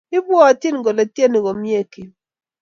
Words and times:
Ibwotyini 0.17 0.79
kole 0.85 1.03
tyeni 1.15 1.39
komnyei 1.43 1.85
Kim? 1.91 2.09